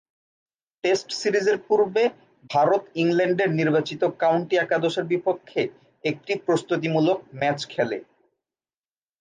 Test 0.83 1.09
সিরিজের 1.21 1.57
পূর্বে 1.67 2.03
ভারত 2.49 2.83
ইংল্যান্ডের 2.95 3.49
নির্বাচিত 3.59 4.01
কাউন্টি 4.21 4.55
একাদশের 4.57 5.05
বিপক্ষে 5.13 5.61
একটি 6.03 6.33
প্রস্তুতিমূলক 6.45 7.17
ম্যাচ 7.39 7.59
খেলে। 7.73 7.97